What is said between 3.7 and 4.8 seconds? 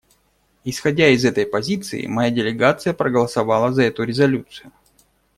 за эту резолюцию.